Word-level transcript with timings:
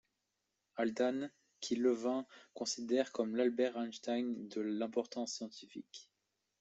Haldane, 0.77 1.29
qui 1.59 1.75
Levins 1.75 2.25
considère 2.55 3.11
comme 3.11 3.35
l'Albert 3.35 3.77
Einstein 3.77 4.47
de 4.47 4.59
l'importance 4.59 5.33
scientifique. 5.35 6.09